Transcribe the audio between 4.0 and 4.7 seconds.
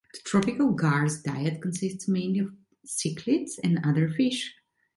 fish.